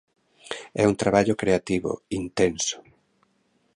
[0.81, 1.91] É un traballo creativo,
[2.21, 2.77] intenso.